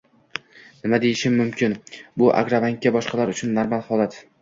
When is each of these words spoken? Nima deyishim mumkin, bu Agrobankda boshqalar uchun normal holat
Nima 0.85 0.99
deyishim 1.03 1.35
mumkin, 1.43 1.77
bu 2.23 2.33
Agrobankda 2.41 2.97
boshqalar 2.99 3.37
uchun 3.39 3.57
normal 3.63 3.89
holat 3.95 4.23